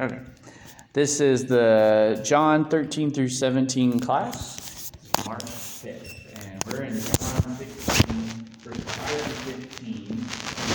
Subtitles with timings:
[0.00, 0.20] Okay.
[0.92, 4.92] This is the John 13 through 17 class,
[5.26, 6.14] March 5th.
[6.46, 8.16] And we're in John 16,
[8.60, 10.24] verse 5 to 15,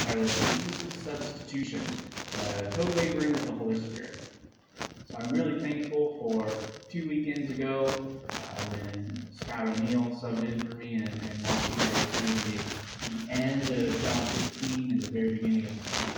[0.01, 4.19] entitled Jesus' Substitution, uh, co-laboring with the Holy Spirit.
[5.09, 6.45] So I'm really thankful for
[6.89, 8.35] two weekends ago uh,
[8.71, 14.25] when Scott O'Neill subbed in for me and, and through the, the end of John
[14.25, 16.12] 15 and the very beginning of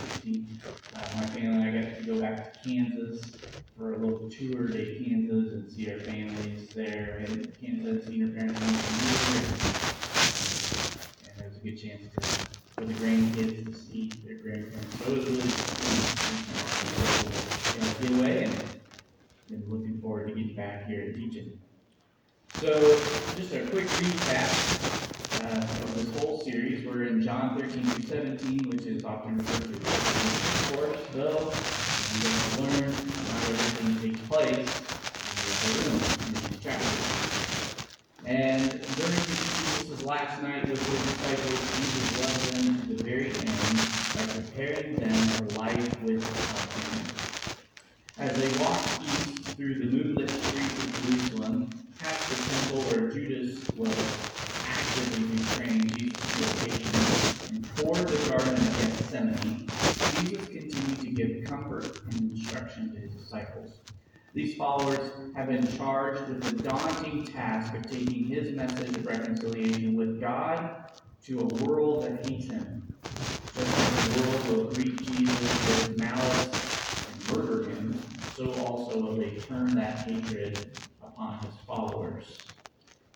[78.35, 82.49] so also will they turn that hatred upon his followers.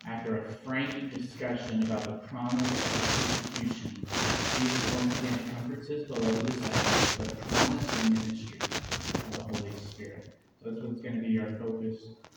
[0.06, 4.06] After a frank discussion about the promise of persecution,
[4.50, 8.82] Jesus once again comforts his beloved disciples with the promise ministry
[9.26, 10.38] of the Holy Spirit.
[10.62, 11.96] So that's what's going to be our focus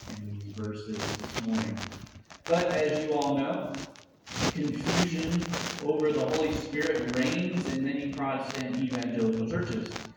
[0.10, 1.80] in these verses this morning.
[2.46, 3.88] But as you all know,
[4.52, 10.13] confusion over the Holy Spirit reigns in many Protestant evangelical churches.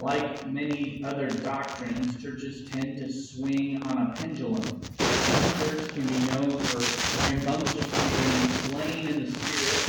[0.00, 4.88] Like many other doctrines, churches tend to swing on a pendulum.
[4.96, 9.84] Some churches can be known for rambunctiously being slain in the spirit,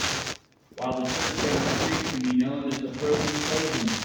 [0.76, 4.04] while the church down the street can be known as the frozen chosen.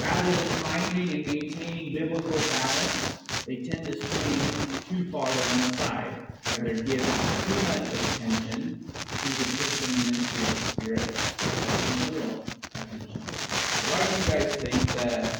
[0.00, 5.76] Rather than finding and maintaining biblical balance, they tend to swing too far on the
[5.76, 7.06] side, either give
[7.46, 8.92] too much attention
[9.22, 11.33] to the Christian ministry of the Spirit,
[15.04, 15.33] Amen.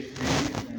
[0.00, 0.69] perfeito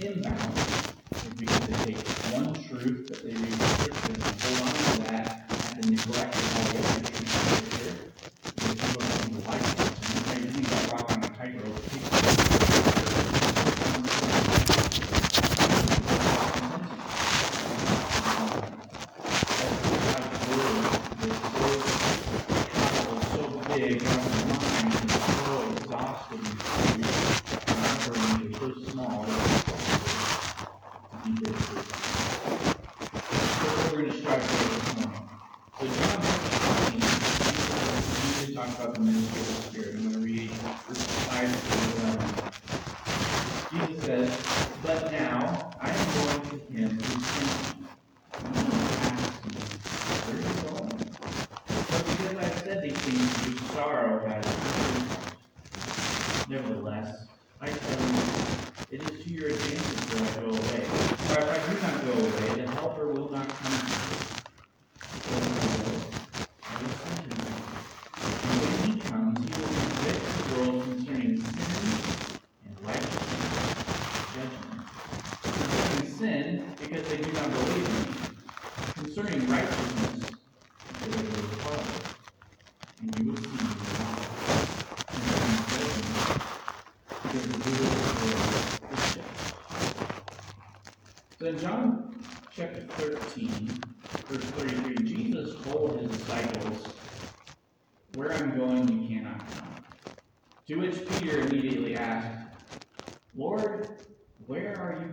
[0.00, 0.69] 天哪！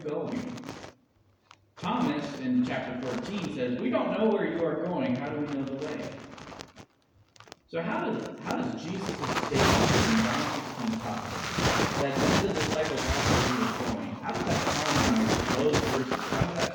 [0.04, 0.40] going?
[1.78, 5.16] Thomas in chapter 14 says, We don't know where you are going.
[5.16, 6.02] How do we know the way?
[7.70, 10.42] So, how does, how does Jesus' statement in John
[10.80, 11.48] 16 Thomas
[12.02, 16.67] that the disciples asked where he was going, how does that come from those verses?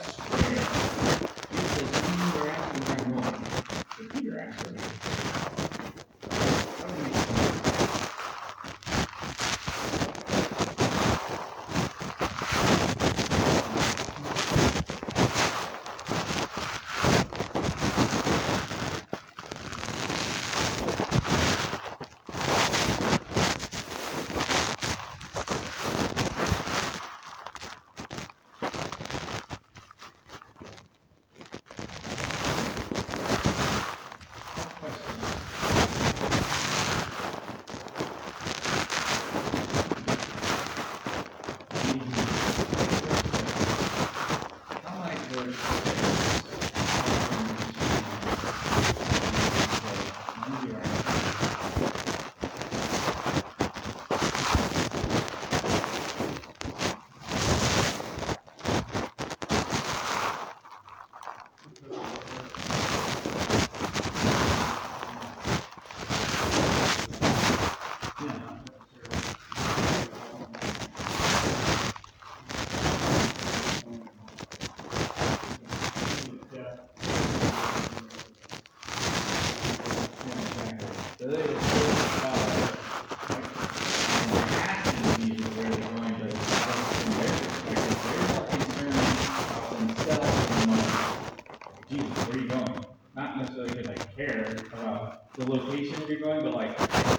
[95.37, 96.79] the location you're going, but like,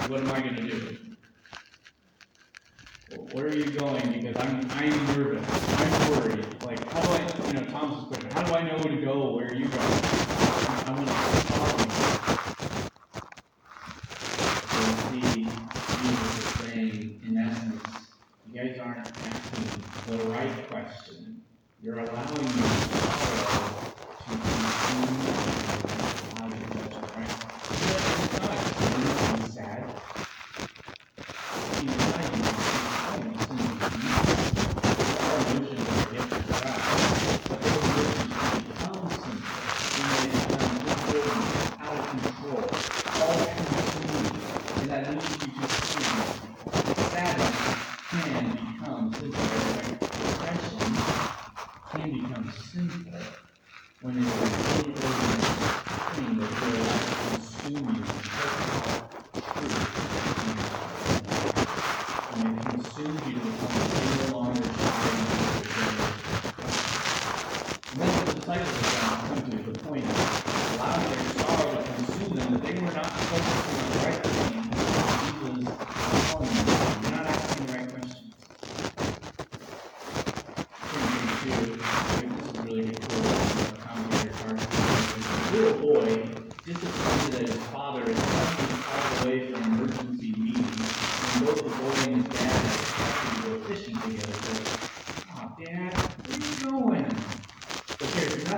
[0.10, 0.98] what am I going to do?
[3.32, 4.12] Where are you going?
[4.12, 5.48] Because I'm, I'm nervous.
[5.80, 6.64] I'm worried.
[6.64, 9.36] Like, how do I, you know, Tom's question, how do I know where to go?
[9.36, 10.02] Where are you going?
[10.86, 11.34] I'm going to
[18.64, 21.42] guys aren't asking the right question.
[21.82, 23.73] You're allowing me to follow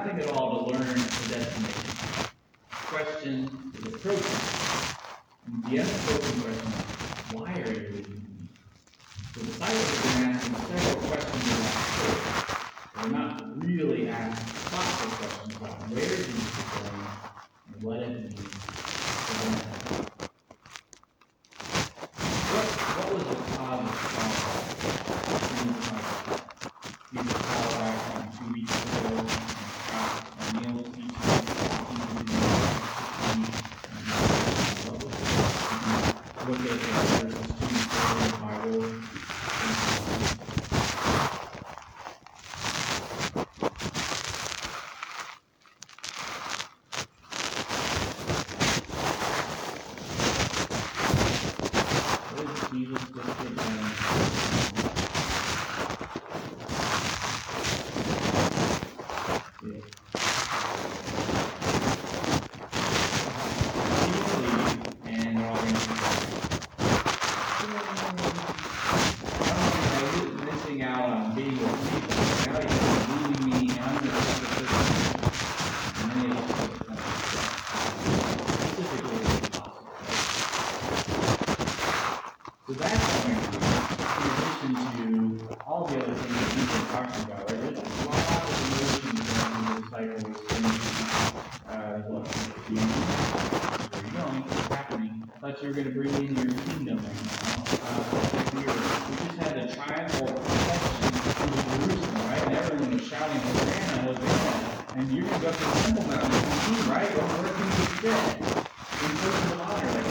[0.06, 0.45] nothing at all
[104.08, 107.10] and you can just implement them, right?
[107.18, 108.22] Or working with skill
[109.02, 110.05] in personal honor, like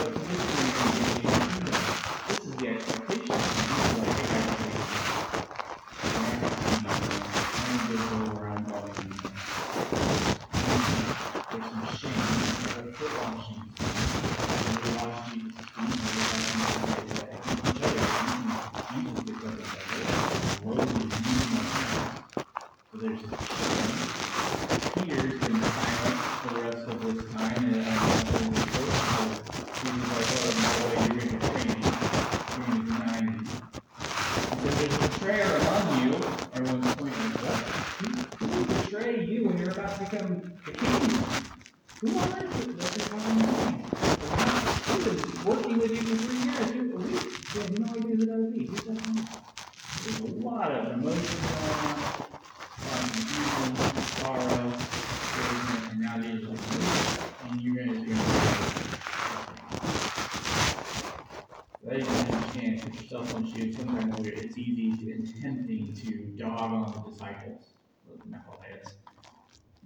[68.29, 68.93] knuckleheads.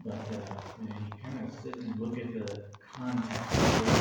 [0.05, 3.98] But uh, you, know, you kind of sit and look at the context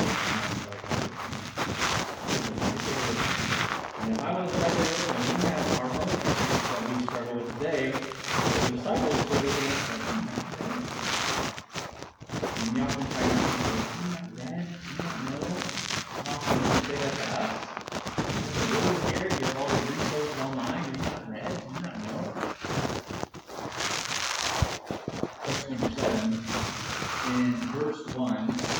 [27.29, 28.78] in verse 1.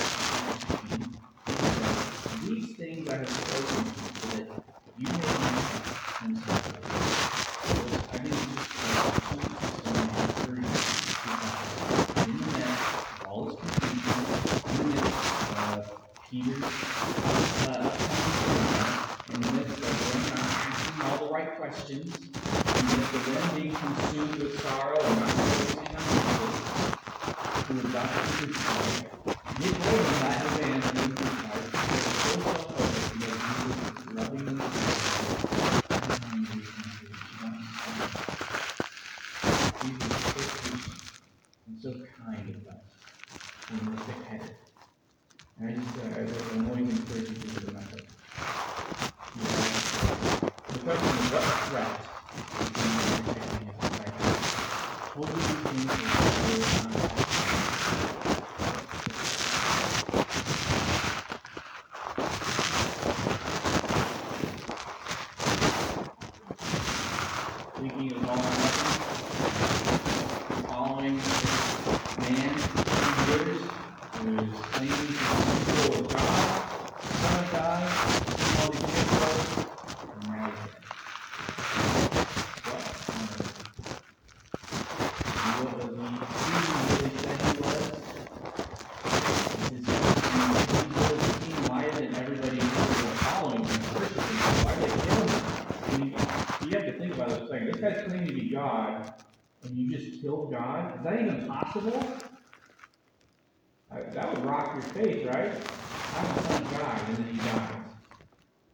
[104.15, 105.53] That would rock your faith, right?
[105.53, 107.71] How does a Son of God and then he dies?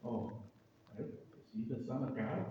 [0.04, 0.32] Oh,
[0.98, 1.06] is
[1.54, 2.46] he the Son of God?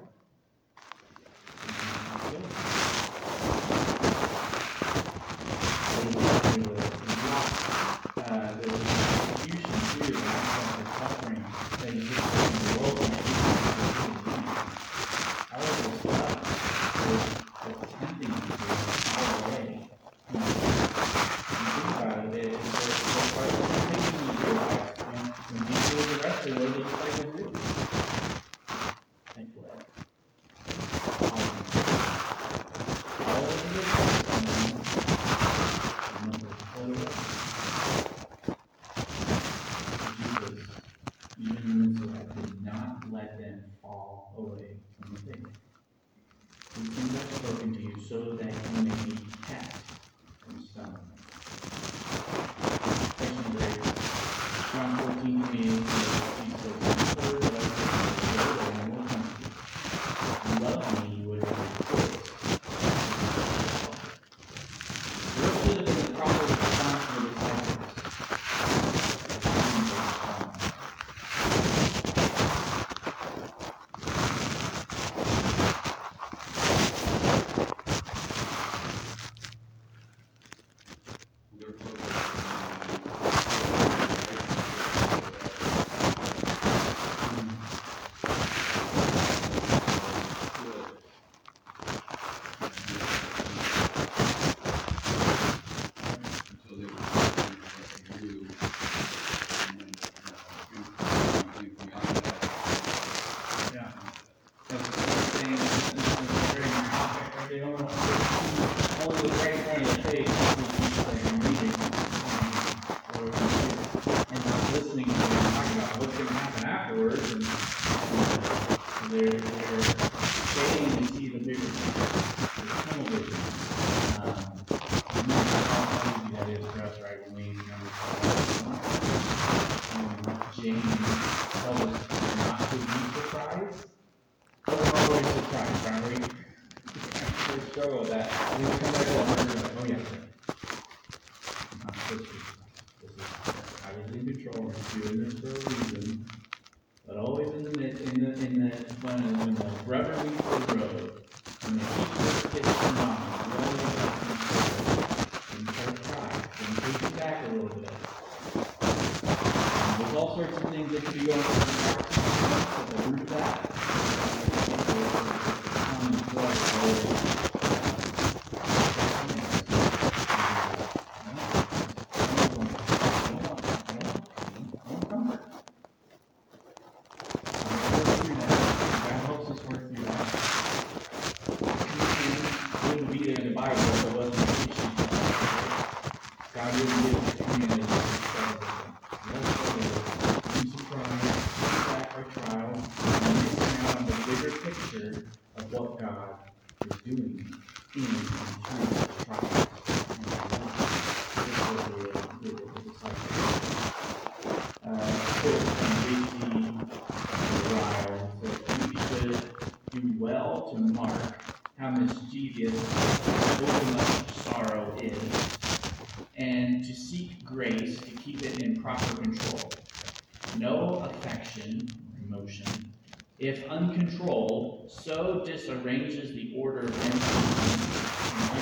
[225.45, 228.52] disarranges the order of entry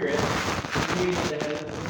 [0.00, 0.20] Spirit,
[0.96, 1.89] meaning the head of the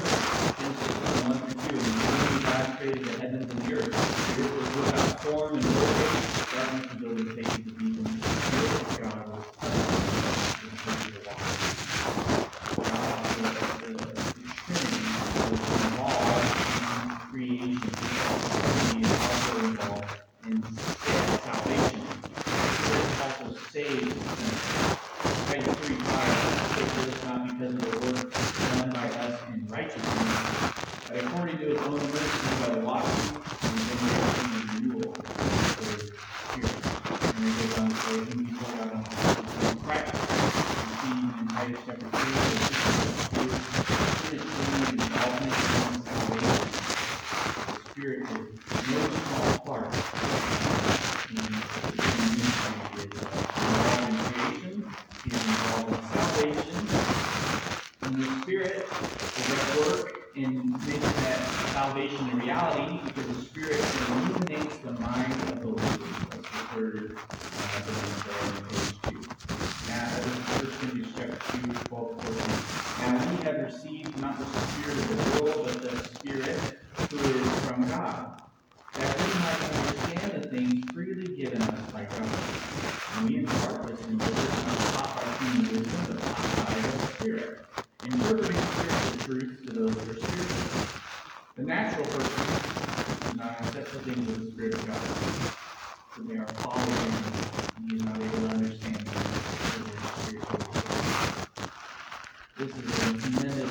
[102.91, 103.71] Is a tremendous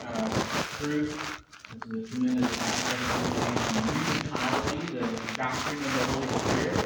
[0.00, 1.12] uh, truth.
[1.74, 3.26] This is a tremendous aspect
[4.96, 5.00] the
[5.36, 6.80] doctrine of the Holy Spirit.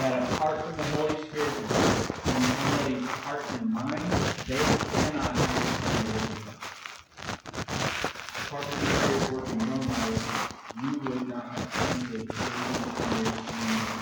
[0.00, 4.10] That apart from the Holy Spirit in somebody's heart and mind,
[4.48, 6.58] they cannot understand the Word
[8.42, 10.18] Apart from the Spirit working in your mind,
[10.82, 12.18] you would not understand the
[13.22, 14.01] Word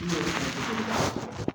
[0.00, 1.51] 你有什么不一样？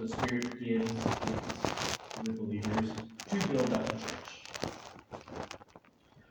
[0.00, 0.92] The Spirit gives
[1.26, 1.66] gifts
[2.14, 2.90] to the believers
[3.28, 4.48] to build up the church.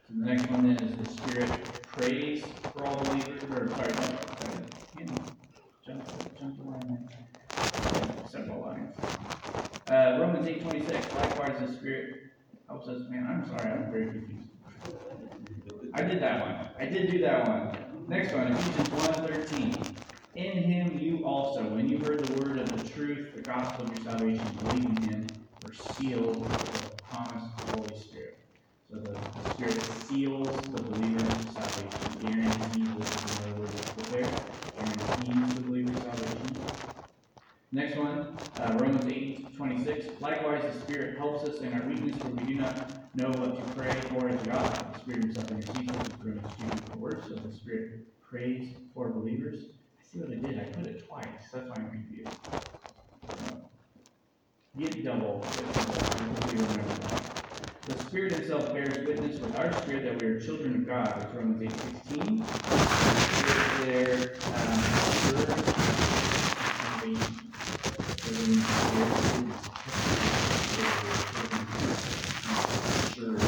[0.08, 4.00] So the next one then is the Spirit prays for all believers, or sorry, no,
[4.40, 4.54] sorry,
[4.98, 5.36] hang on
[5.86, 6.04] jump,
[6.40, 7.28] jump the line there.
[7.94, 8.96] Yeah, Several lines.
[9.88, 12.16] Uh, Romans eight twenty-six, likewise the Spirit
[12.68, 14.50] helps us, man, I'm sorry, I'm very confused.
[15.94, 18.06] I did that one, I did do that one.
[18.08, 19.96] Next one, Ephesians one thirteen.
[20.36, 23.92] In him you also, when you heard the word of the truth, the gospel of
[23.94, 28.38] your salvation, believe in him, were sealed with the promise of the Holy Spirit.
[28.90, 34.10] So the, the Spirit seals the believer's salvation, guarantees, which is another word that's put
[34.12, 36.56] there, guarantees the believer's salvation.
[37.72, 42.30] Next one, uh, Romans eight twenty-six, likewise the Spirit helps us in our weakness, for
[42.30, 44.94] we do not know what to pray for as we ought.
[44.94, 49.10] The Spirit himself intercedes for us through his two words, so the Spirit prays for
[49.10, 49.66] believers.
[50.00, 52.34] I see what I did, I put it twice, that's why I'm confused.
[54.78, 57.22] Get double, get double, hopefully you remember that.
[57.88, 61.36] The Spirit himself bears witness with our spirit that we are children of God, that's
[61.36, 62.46] Romans eight sixteen.
[62.46, 64.84] Spirit there, um,
[65.26, 67.18] sure, and we-
[68.24, 69.56] so then the Spirit is
[73.16, 73.40] sure.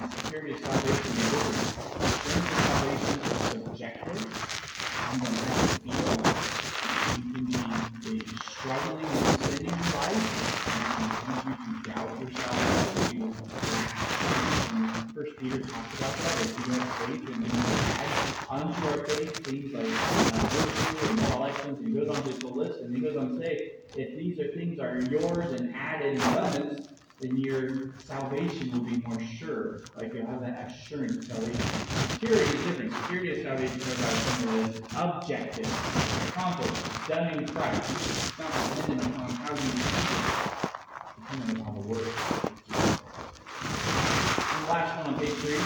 [0.00, 1.68] And security of salvation is different.
[2.02, 4.22] Assurance of salvation is subjective.
[5.08, 6.22] I'm gonna have to feel.
[7.16, 7.54] You can be,
[8.04, 12.56] be struggling with sin in your life, and it can lead you to doubt yourself,
[13.02, 13.34] to
[13.74, 14.02] lack.
[15.14, 17.50] First Peter talks about that, if you have faith and you
[17.88, 22.22] add unto our faith things like uh, virtue and moral excellence, and he goes on
[22.22, 22.40] to the
[23.30, 26.88] to say, if these are things are yours and added in abundance,
[27.20, 29.80] then your salvation will be more sure.
[29.96, 31.62] Like you'll have that assurance salvation.
[32.10, 32.92] Security is different.
[32.92, 35.68] Security of salvation is about something that is objective,
[36.28, 37.90] accomplished, done in Christ.
[37.90, 39.90] It's not dependent upon how you think,
[41.16, 42.10] dependent upon the word.
[44.52, 45.62] And the last one on page three,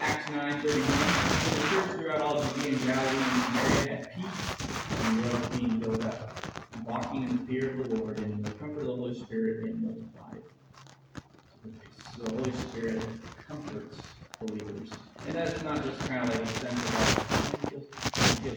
[0.00, 1.12] Acts nine thirty-one.
[1.54, 4.40] The church throughout all Judea and Galilee and Samaria had peace
[5.04, 6.20] and was being built up,
[6.86, 9.82] walking in the fear of the Lord and the comfort of the Holy Spirit being
[9.82, 10.42] multiplied.
[12.16, 13.02] So the Holy Spirit
[13.46, 13.96] comforts
[14.40, 14.90] believers.
[15.26, 17.84] And that's not just kind of like a sense of like,
[18.44, 18.52] feel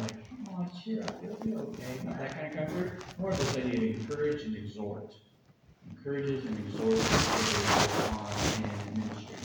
[0.00, 0.14] like,
[0.50, 2.00] oh, cheer up, it'll be okay.
[2.04, 3.02] Not that kind of comfort.
[3.18, 5.12] More of this idea of encourage and exhort.
[5.90, 7.12] Encourages and exhorts
[8.10, 9.36] on in ministry.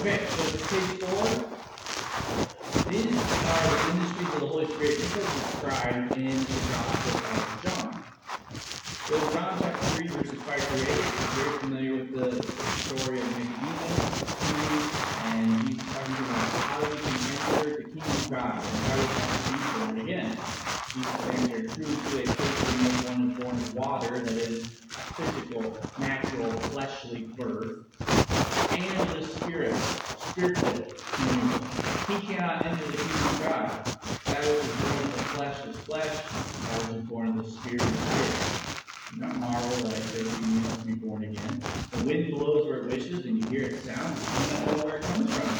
[0.00, 2.55] Okay, so page four.
[2.84, 7.62] These are the ministries of the Holy Spirit just as described in the Gospel of
[7.62, 8.04] John.
[9.08, 12.28] So John chapter three verses five through eight, you're very familiar with the
[12.82, 13.92] story of Nicodemus,
[15.24, 19.06] and he's talking about how we can enter the kingdom of God and how we
[19.08, 20.32] can be born again.
[20.94, 24.64] He's saying they're true to a person when one is born of water, that is
[25.16, 27.84] physical, natural, fleshly birth,
[28.70, 31.85] and the spirit, spiritual communion.
[32.08, 33.84] He cannot enter the kingdom of God.
[34.26, 37.50] That which is born of the flesh is flesh, that which is born of the
[37.50, 38.34] spirit is spirit.
[39.12, 41.60] Do not marvel that I say to you, must be born again.
[41.90, 44.76] The wind blows where it wishes, and you hear its sound, but you do not
[44.78, 45.58] know where it comes from.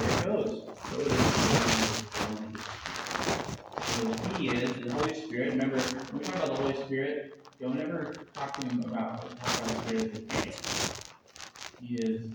[0.00, 0.62] There it goes.
[0.90, 1.24] So it is.
[3.94, 5.50] So he is the Holy Spirit.
[5.50, 9.80] Remember, when we talk about the Holy Spirit, don't ever talk to him about the
[9.82, 10.54] Spirit as
[11.80, 12.26] he is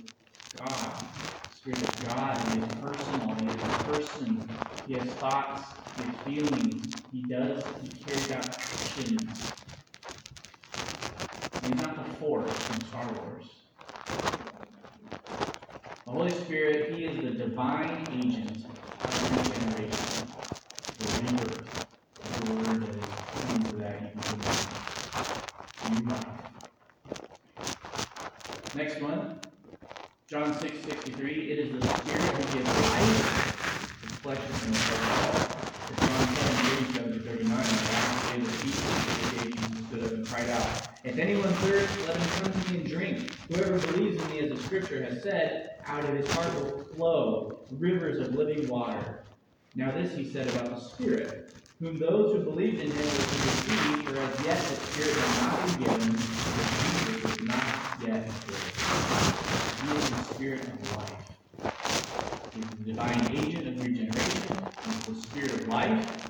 [0.57, 1.40] God.
[1.61, 2.51] Spirit of God.
[2.51, 3.35] He is personal.
[3.35, 4.67] He is a person.
[4.87, 5.61] He has thoughts.
[5.95, 7.03] He has feelings.
[7.11, 7.63] He does.
[7.83, 9.51] He carries out actions.
[11.63, 13.45] He's not the Force from Star Wars.
[16.07, 18.65] The Holy Spirit, He is the divine agent
[19.05, 20.33] of regeneration,
[20.99, 21.67] the rebirth,
[22.23, 23.79] the word that is coming that
[26.07, 26.39] life.
[28.73, 29.30] Next one,
[30.31, 31.51] John six sixty three.
[31.51, 34.01] It is the Spirit who gives life.
[34.01, 36.07] The flesh is no flesh.
[36.07, 37.57] John seven thirty seven to thirty nine.
[37.57, 38.79] On the day of the feast,
[39.59, 40.83] Jesus stood up and cried out.
[41.03, 43.35] If anyone thirsts, let him come to me and drink.
[43.49, 47.59] Whoever believes in me, as the scripture has said, out of his heart will flow
[47.71, 49.25] rivers of living water.
[49.75, 54.07] Now this he said about the Spirit, whom those who believed in him to receive,
[54.07, 57.65] for as yet the Spirit had not been given, because Jesus was not
[58.07, 59.40] yet given.
[59.81, 61.73] The Spirit of life.
[62.53, 64.57] He is the divine agent of regeneration.
[64.85, 66.27] He is the Spirit of life.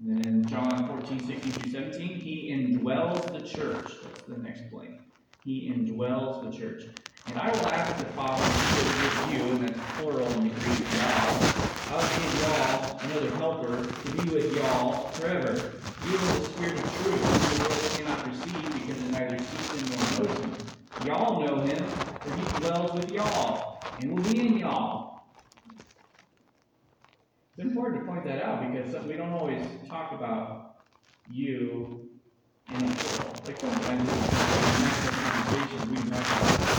[0.00, 3.92] And then in John 14, 16 through 17, he indwells the church.
[4.02, 5.00] That's the next blank.
[5.44, 6.86] He indwells the church.
[7.28, 10.80] And I will ask the Father to with you, and that's plural in the Greek,
[10.94, 11.50] y'all.
[11.92, 15.50] I'll give y'all another helper to be with y'all forever.
[16.06, 20.18] Even the Spirit of truth, whom the world cannot receive because it neither sees him
[20.18, 20.79] nor knows him.
[21.04, 21.84] Y'all know him,
[22.20, 25.22] for he dwells with y'all, and will be in y'all.
[27.56, 30.76] It's important to point that out because we don't always talk about
[31.30, 32.10] you
[32.68, 33.42] in the plural.
[33.46, 34.10] Like conversations,
[35.90, 36.70] we talk about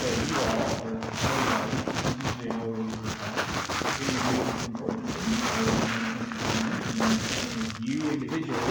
[0.00, 0.36] say you
[2.60, 2.76] or
[3.98, 5.04] usually oh, it's important
[7.80, 8.70] you individually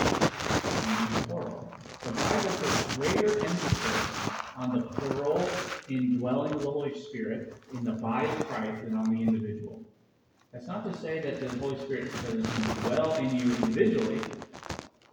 [0.85, 1.59] and you plural.
[2.03, 5.49] The Bible puts greater emphasis on the plural
[5.87, 9.81] indwelling of the Holy Spirit in the body of Christ than on the individual.
[10.51, 12.43] That's not to say that the Holy Spirit doesn't
[12.81, 14.19] dwell in you individually,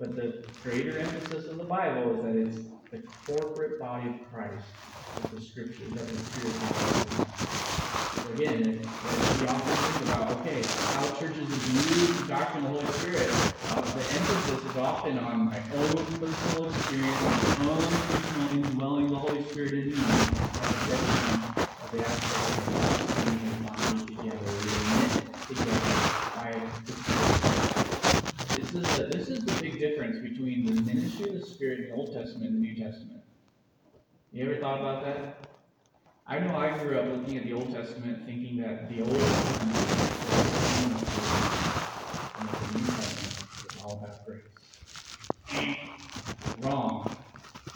[0.01, 4.65] but the greater emphasis of the Bible is that it's the corporate body of Christ
[5.17, 6.63] that the Scripture, Spirit is.
[8.15, 8.81] So again,
[9.41, 13.31] we often think about, okay, how churches view the doctrine of the Holy Spirit.
[13.71, 17.23] Uh, the emphasis is often on my own personal experience,
[17.59, 19.95] my own personal indwelling of the Holy Spirit in me.
[19.97, 20.81] Of
[24.09, 24.47] together.
[28.57, 31.91] This is, the- this is the big difference between the ministry of the Spirit in
[31.91, 33.23] the Old Testament and the New Testament.
[34.33, 35.47] You ever thought about that?
[36.27, 39.77] I know I grew up looking at the Old Testament thinking that the Old Testament
[40.75, 40.91] and
[42.49, 44.43] the New Testament was all about grace.
[46.61, 47.17] Wrong.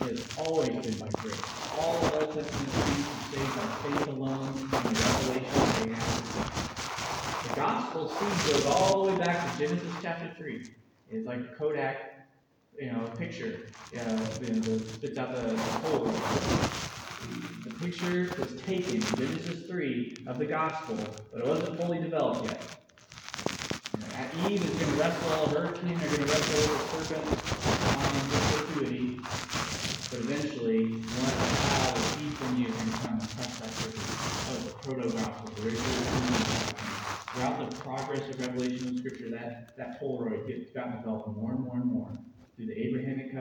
[0.01, 1.39] It has always been by grace.
[1.79, 6.23] All Old Testament saints are saved by faith alone, and the revelation they have.
[7.49, 10.67] The gospel seed goes all the way back to Genesis chapter three.
[11.11, 12.10] It's like Kodak,
[12.79, 16.61] you know, a picture, uh, you know, that spits out the, the.
[17.65, 20.97] The picture was taken in Genesis three of the gospel,
[21.33, 22.63] but it wasn't fully developed yet.
[23.99, 27.25] Know, Eve is going to wrestle all her kin, they're going to wrestle over serpent
[27.27, 29.21] um, perpetuity,
[30.11, 31.33] but eventually, one
[31.69, 33.71] child of Eve from you come and crush that.
[34.47, 36.75] That was the proto-gospel, the gospel.
[37.35, 41.61] Throughout the progress of revelation of Scripture, that, that Polaroid gets gotten developed more and
[41.61, 42.19] more and more.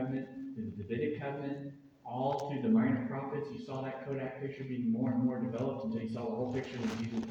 [0.10, 4.92] Covenant, the Davidic covenant, all through the minor prophets, you saw that Kodak picture being
[4.92, 7.30] more and more developed until you saw the whole picture when Jesus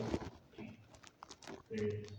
[0.56, 0.76] came.
[1.70, 2.18] There it is.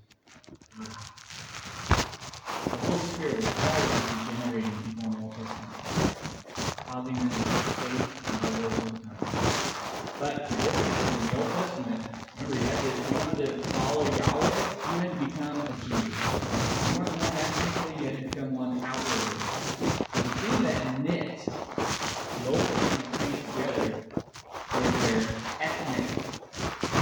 [2.65, 5.71] The Holy Spirit is always regenerating people in the Old Testament,
[6.87, 7.35] causing them to
[7.79, 9.23] faith and revelation of time.
[10.19, 12.03] But the difference in the Old Testament,
[12.35, 14.59] remember, you had to, if you wanted to follow Yahweh,
[14.91, 16.03] you had to become a Jew.
[16.03, 19.39] You weren't one ethnically, you had to become one outwardly.
[20.19, 21.39] The thing that knit
[22.43, 24.03] the Old Testament saints together
[24.73, 25.21] was their
[25.59, 26.07] ethnic,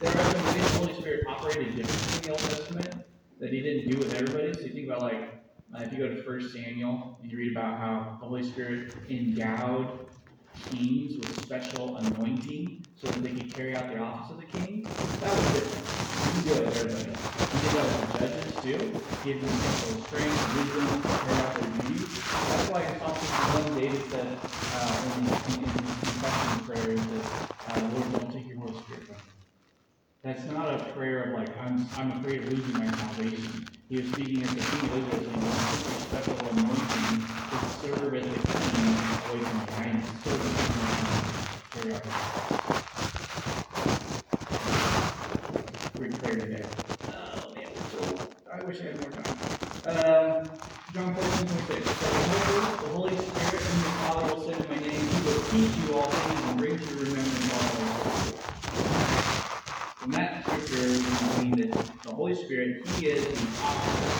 [0.00, 2.94] There are some ways the Holy Spirit operated differently in the Old Testament
[3.40, 4.52] that he didn't do with everybody.
[4.54, 5.20] So you think about like
[5.73, 8.94] uh, if you go to First Samuel and you read about how the Holy Spirit
[9.10, 10.06] endowed
[10.58, 14.96] kings with special anointing so that they could carry out the office of the king.
[15.20, 15.88] That was different.
[16.30, 17.18] He did that with everybody.
[17.50, 19.02] He did that with judges too.
[19.22, 22.24] Gave them special strength, wisdom to carry out their duties.
[22.48, 28.12] That's why in Psalm 51, David said uh, in his confession prayers that uh, Lord,
[28.12, 29.32] don't take your Holy Spirit from me.
[30.22, 33.70] That's not a prayer of like, I'm, I'm afraid of losing my salvation.
[33.88, 36.88] He was speaking as the king of Israel, saying, "Lord, take your special anointing
[38.34, 38.38] a
[38.74, 39.66] king away from the
[41.22, 42.14] and carry out his
[45.96, 46.70] Great prayer today.
[47.08, 49.40] Oh, man, so, I wish I had more time.
[49.86, 50.50] Um,
[50.90, 51.88] John fourteen, twenty-six.
[52.00, 55.44] "But the the Holy Spirit, whom the Father will send in my name, he will
[55.44, 58.44] teach you all things and bring to your remembrance all that I have said."
[60.00, 64.10] From that scripture, we can glean that the Spirit, He is the author.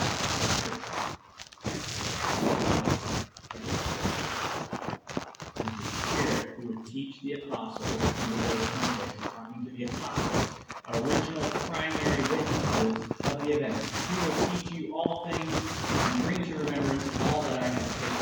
[6.07, 10.49] Spirit who would teach the apostles, in the Lord's context, he's talking to the apostles,
[10.87, 13.91] original primary witnesses of the event.
[14.07, 15.53] He will teach you all things
[15.91, 18.17] and bring to remembrance all that I have said.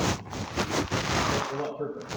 [1.32, 2.12] But for what purpose?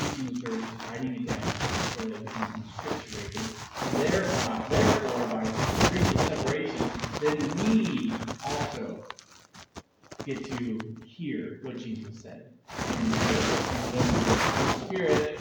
[0.00, 1.52] Teaching the church, writing it down,
[1.94, 3.60] so that it becomes inscripturated
[3.98, 5.44] thereby, therefore, by
[5.86, 6.90] spiritual separation,
[7.20, 9.04] then we also
[10.26, 12.52] get to hear what Jesus said.
[12.96, 13.18] And the
[14.86, 15.40] Spirit,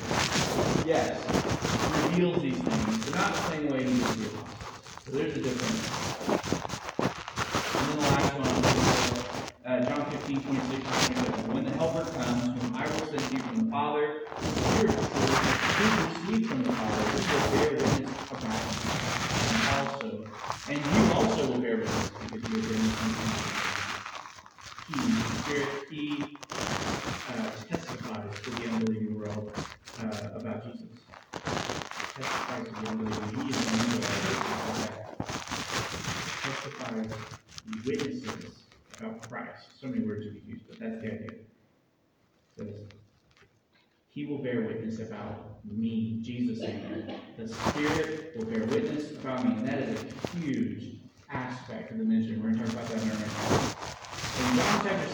[0.86, 1.22] yes,
[2.04, 4.86] reveals these things, but not the same way he does the apostles.
[5.06, 5.88] So there's a difference.
[7.76, 8.66] And then the last one,
[9.66, 11.54] uh, John 15, 26 and 27.
[11.54, 15.06] When the Helper comes, whom I will send you from the Father, the Spirit of
[15.14, 15.40] truth,
[15.78, 18.92] who received from the Father, he will bear witness about me.
[19.50, 20.10] And also,
[20.70, 23.50] and you also will bear witness because you have been with me.
[24.88, 26.40] He, the Spirit, he
[27.30, 29.52] uh, testifies to the unbelieving world
[30.02, 30.90] uh, about Jesus.
[32.16, 33.44] Testifies to the unbelieving.
[33.44, 34.30] He is the one that
[36.42, 37.12] testifies,
[37.66, 38.54] he witnesses
[39.00, 39.66] about Christ.
[39.80, 41.30] So many words to be used, but that's the idea.
[42.58, 42.84] Says,
[44.10, 47.38] he will bear witness about me, Jesus that.
[47.38, 52.04] The Spirit will bear witness about me, and that is a huge aspect of the
[52.04, 52.38] ministry.
[52.38, 53.76] We're going to talk about that in next class.
[54.40, 55.09] In John chapter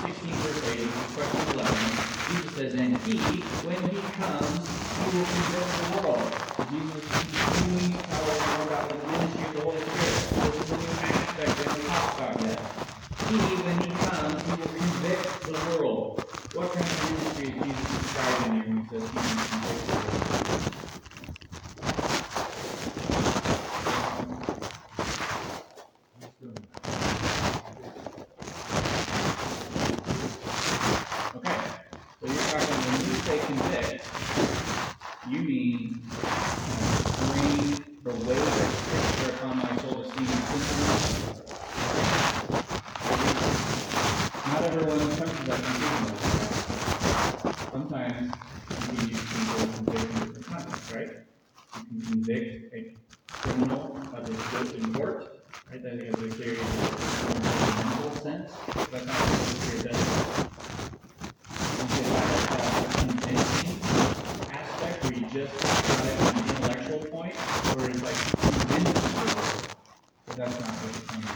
[70.37, 71.31] that's not what it's coming.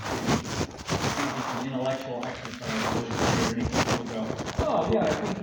[1.39, 3.56] It's an intellectual exercise.
[3.56, 3.64] Really,
[4.12, 4.28] go,
[4.68, 5.39] oh yeah, I think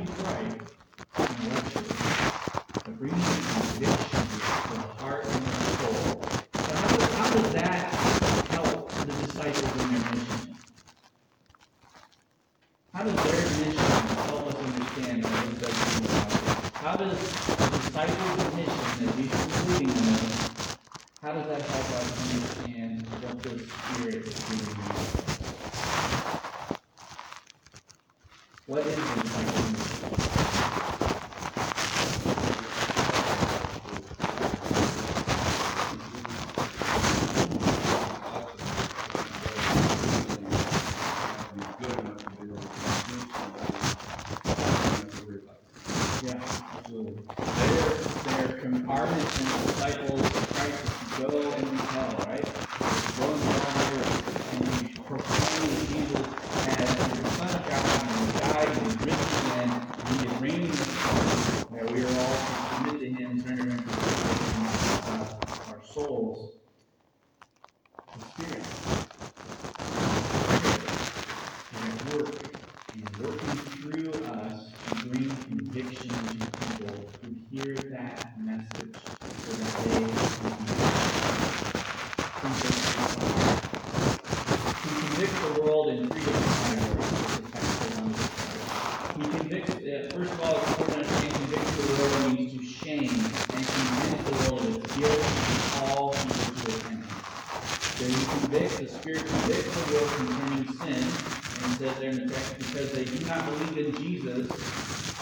[98.06, 102.58] Then convict the Spirit convicts the world concerning sin, and says they're in the text,
[102.58, 104.48] because they do not believe in Jesus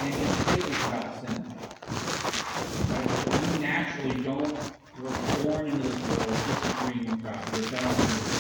[0.00, 1.40] and his statements about sin.
[2.90, 3.52] Right?
[3.52, 4.58] We naturally don't,
[5.02, 8.33] we're born into this world disagreeing with God, rebelling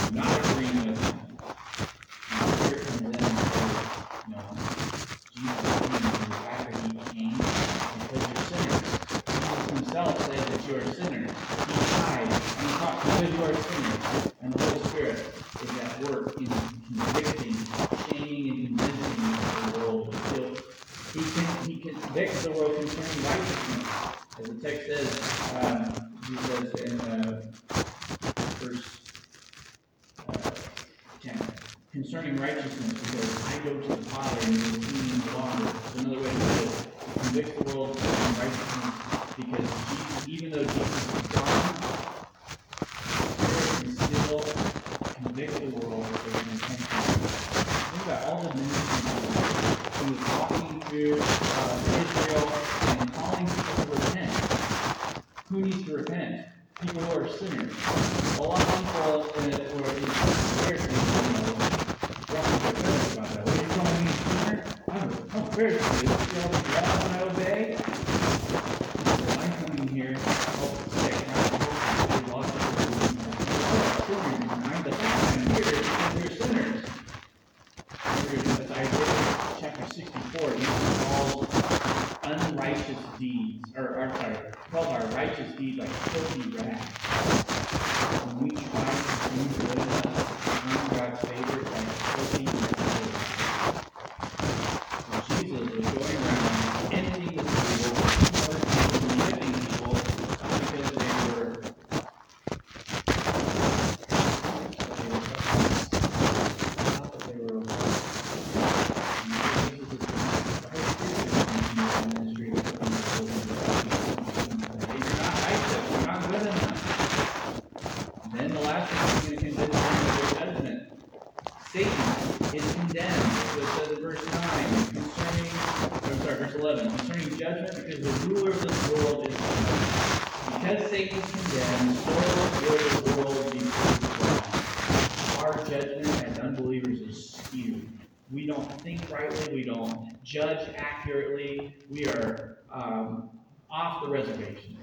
[141.04, 143.28] accurately, we are um,
[143.70, 144.78] off the reservation.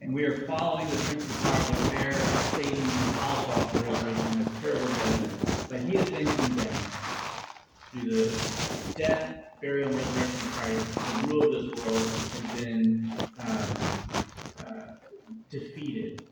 [0.00, 4.40] And we are following the truth of the there, Satan is also off the reservation
[4.42, 4.76] as pure
[5.68, 6.68] But he has been condemned
[7.90, 13.12] through the death, burial, and resurrection of Christ, the rule of this world has been
[13.40, 13.74] uh,
[14.68, 14.94] uh,
[15.50, 16.28] defeated.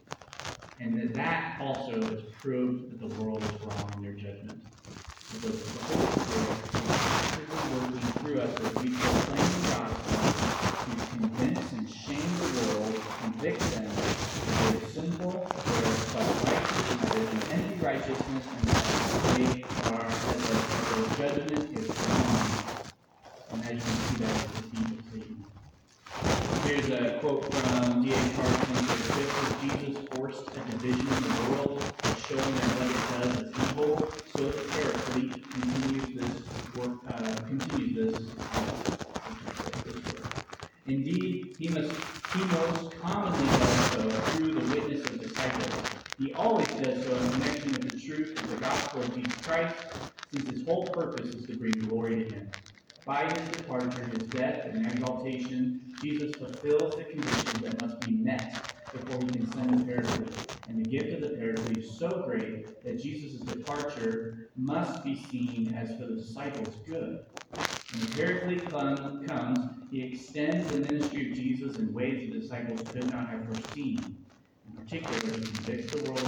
[0.79, 4.64] And that, that also has proved that the world is wrong in their judgment.
[5.41, 6.60] The, the
[8.41, 10.16] addresses we proclaim the gospel
[10.84, 13.93] to convince and shame the world, convict them
[14.47, 20.09] that they are sinful, they are self-righteous, they are empty righteousness, and that they are
[20.09, 22.57] that their judgment is wrong.
[23.53, 25.01] And as you see that, it's a deep
[26.64, 28.34] Here's a quote from D.A.
[28.36, 28.70] Carson.
[72.61, 74.17] disciples could not have foreseen,
[74.67, 76.27] in particular, he convicts the world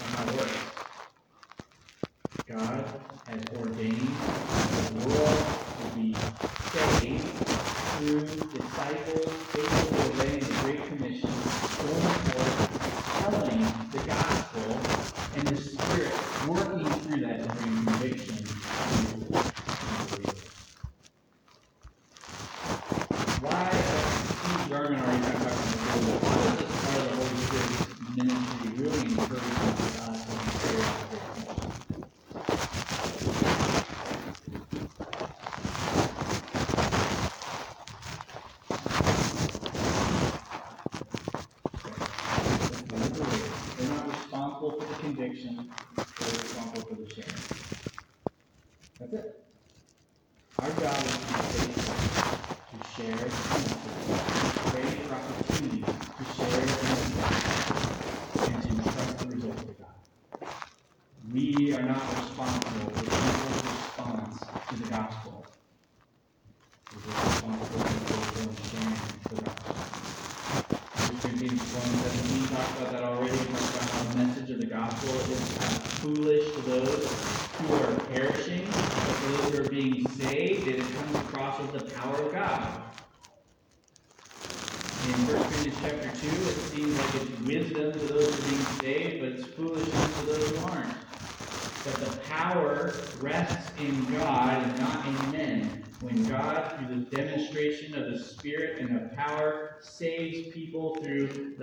[0.00, 0.63] and how.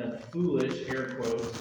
[0.09, 1.57] the foolish, air quotes,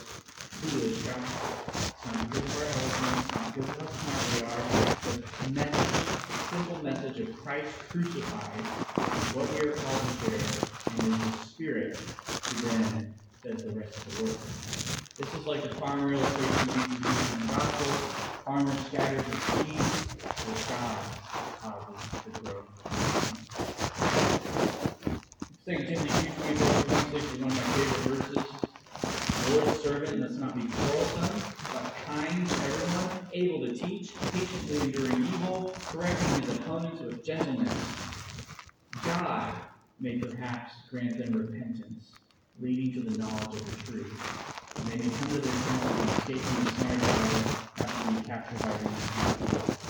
[0.61, 1.51] foolish gospel.
[1.69, 4.65] It's not good for our husbands, it's not good for how smart we are.
[5.45, 6.01] The message,
[6.51, 8.65] simple message of Christ crucified,
[9.35, 10.41] what we are called to share,
[10.91, 14.39] and in the Spirit who then says the rest of the world.
[15.17, 17.93] This is like the farmer illustration of the gospel.
[18.45, 20.10] Farmer scatters the seeds.
[40.51, 42.05] Perhaps grant them repentance,
[42.61, 44.21] leading to the knowledge of the truth.
[44.77, 48.63] And they may come to their senses and escape from the snare after being captured
[48.63, 48.89] by the.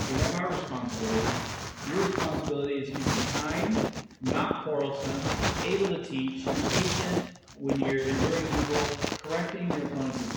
[0.07, 1.45] We have our responsibility.
[1.85, 5.31] Your responsibility is to be kind, not quarrelsome,
[5.63, 10.37] able to teach, patient when you're enduring evil, correcting your opponents.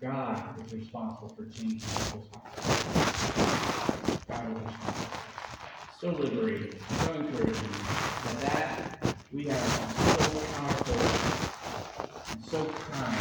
[0.00, 2.64] God is responsible for changing people's hearts.
[4.28, 5.29] God is responsible.
[6.00, 7.68] So liberating, so encouraging,
[8.24, 10.96] that that we have so powerful
[12.30, 13.20] and so kind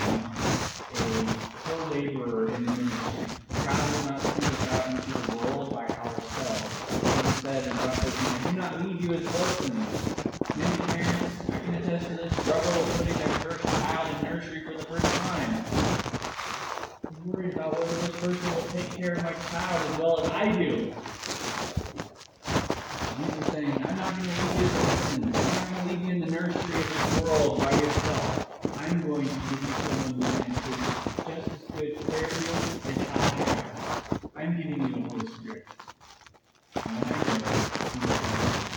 [0.96, 3.36] a co-laborer in the ministry.
[3.66, 7.36] God will not send us out into the world by ourselves.
[7.36, 9.90] He said in John 13, I do not leave you as orphans.
[10.56, 14.64] Many parents, I can attest to this, struggle with putting their first child in nursery
[14.64, 15.66] for the first time.
[17.06, 20.32] I'm worried about whether this person will take care of my child as well as
[20.32, 20.94] I do.
[23.40, 25.36] Is saying, I'm not going to leave you as orphans.
[25.38, 28.46] I'm not going to leave you in the nursery of this world by yourself.
[28.78, 32.82] I'm going to give you someone who can take just as good care of you
[32.88, 34.02] as I have.
[34.36, 35.66] I'm giving you the Holy Spirit.
[36.86, 37.44] And when I go,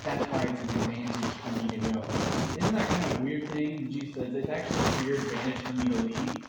[0.05, 2.05] That's why it's an advantage for me to go.
[2.57, 3.91] Isn't that kind of a weird thing?
[3.91, 6.47] Jesus says it's actually for your advantage for me to leave.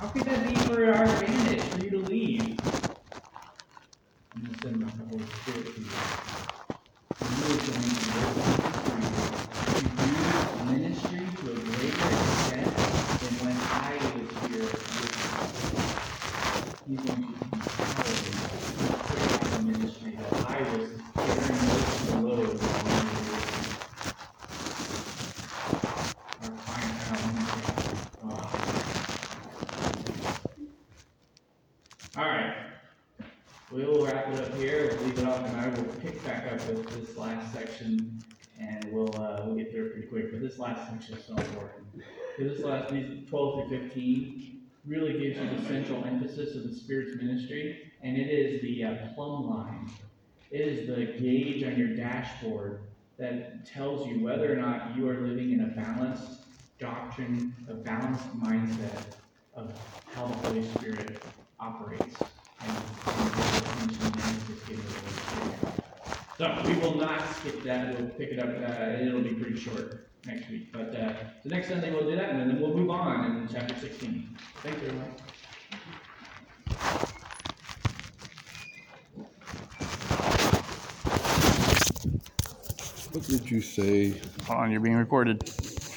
[0.00, 2.60] How could that be for our advantage, for you to leave?
[4.34, 6.02] I'm gonna send the Holy Spirit to you.
[7.20, 8.36] And you are going to work
[9.76, 12.76] to do ministry to a greater extent
[13.20, 15.46] than when I was here with you.
[16.88, 20.90] He's going to empower you to carry out the ministry that I was
[21.24, 23.78] carrying most of the load when you were with me.
[26.42, 26.98] Our fine
[27.36, 27.64] ministry.
[32.16, 32.56] All right.
[33.70, 36.66] We'll wrap it up here, we'll leave it off, and I will pick back up
[36.68, 38.24] with this last section,
[38.60, 41.34] and we'll, uh, we'll get through it pretty quick, but this last section is so
[41.34, 41.86] important.
[42.36, 46.74] So This last, these twelve through fifteen, really gives you the central emphasis of the
[46.74, 49.90] Spirit's ministry, and it is the uh, plumb line.
[50.50, 52.80] It is the gauge on your dashboard
[53.18, 56.42] that tells you whether or not you are living in a balanced
[56.78, 59.14] doctrine, a balanced mindset
[59.54, 59.72] of
[60.14, 61.22] how the Holy Spirit
[61.58, 62.16] operates.
[62.60, 62.76] And.
[66.38, 70.09] So we will not skip that, we'll pick it up, uh, it'll be pretty short
[70.26, 73.24] next week, but, uh, so next Sunday we'll do that, and then we'll move on
[73.24, 74.36] in chapter sixteen.
[74.62, 75.14] Thanks, everyone.
[83.12, 84.20] What did you say?
[84.46, 85.42] Hold on, you're being recorded.